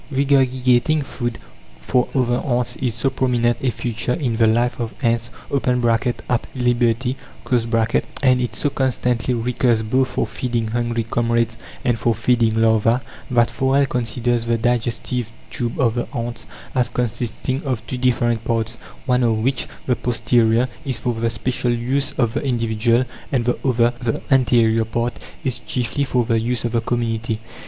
[0.11, 1.37] Regurgitating food
[1.79, 7.17] for other ants is so prominent a feature in the life of ants (at liberty),
[8.23, 12.97] and it so constantly recurs both for feeding hungry comrades and for feeding larvae,
[13.29, 18.77] that Forel considers the digestive tube of the ants as consisting of two different parts,
[19.05, 23.55] one of which, the posterior, is for the special use of the individual, and the
[23.63, 25.13] other, the anterior part,
[25.43, 27.39] is chiefly for the use of the community.